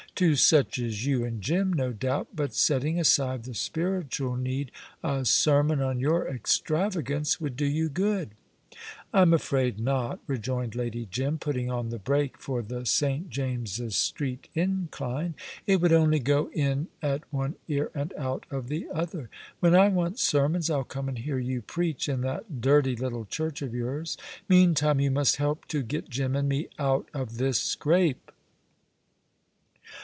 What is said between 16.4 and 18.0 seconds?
in at one ear